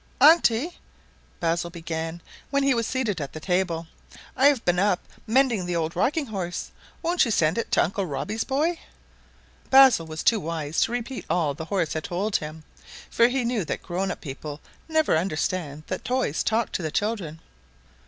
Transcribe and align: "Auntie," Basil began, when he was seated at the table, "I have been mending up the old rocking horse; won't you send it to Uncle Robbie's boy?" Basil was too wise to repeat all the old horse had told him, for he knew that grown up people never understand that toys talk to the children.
"Auntie," 0.19 0.79
Basil 1.39 1.69
began, 1.69 2.23
when 2.49 2.63
he 2.63 2.73
was 2.73 2.87
seated 2.87 3.21
at 3.21 3.33
the 3.33 3.39
table, 3.39 3.85
"I 4.35 4.47
have 4.47 4.65
been 4.65 4.97
mending 5.27 5.61
up 5.61 5.67
the 5.67 5.75
old 5.75 5.95
rocking 5.95 6.25
horse; 6.25 6.71
won't 7.03 7.23
you 7.23 7.29
send 7.29 7.59
it 7.59 7.69
to 7.73 7.83
Uncle 7.83 8.07
Robbie's 8.07 8.43
boy?" 8.43 8.79
Basil 9.69 10.07
was 10.07 10.23
too 10.23 10.39
wise 10.39 10.81
to 10.81 10.91
repeat 10.91 11.25
all 11.29 11.53
the 11.53 11.65
old 11.65 11.69
horse 11.69 11.93
had 11.93 12.05
told 12.05 12.37
him, 12.37 12.63
for 13.11 13.27
he 13.27 13.45
knew 13.45 13.63
that 13.63 13.83
grown 13.83 14.09
up 14.09 14.21
people 14.21 14.59
never 14.89 15.15
understand 15.15 15.83
that 15.85 16.03
toys 16.03 16.41
talk 16.41 16.71
to 16.71 16.81
the 16.81 16.89
children. 16.89 17.39